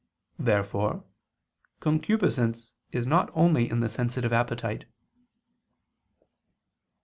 Therefore 0.39 1.05
concupiscence 1.79 2.73
is 2.91 3.05
not 3.05 3.29
only 3.35 3.69
in 3.69 3.81
the 3.81 3.87
sensitive 3.87 4.33
appetite. 4.33 4.85